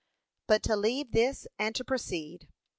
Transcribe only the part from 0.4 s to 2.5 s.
But to leave this and to proceed.